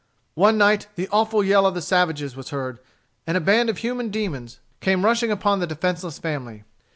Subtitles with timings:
[0.33, 2.79] One night, the awful yell of the savage was heard,
[3.27, 6.63] and a band of human demons came rushing upon the defenceless family.